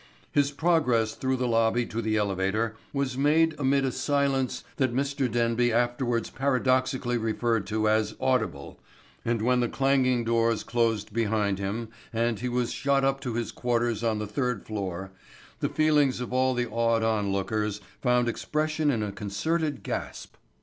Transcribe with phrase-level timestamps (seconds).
[0.31, 5.31] His progress through the lobby to the elevator was made amid a silence that Mr.
[5.31, 8.79] Denby afterwards paradoxically referred to as "audible"
[9.23, 13.51] and when the clanging doors closed behind him and he was shot up to his
[13.51, 15.11] quarters on the third floor,
[15.59, 20.33] the feelings of all the awed onlookers found expression in a concerted gasp.